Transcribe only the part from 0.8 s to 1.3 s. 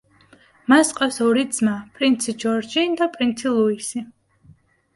ჰყავს